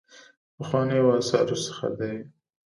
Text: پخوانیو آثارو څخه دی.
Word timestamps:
پخوانیو 0.57 1.07
آثارو 1.17 1.57
څخه 1.65 1.87
دی. 1.97 2.15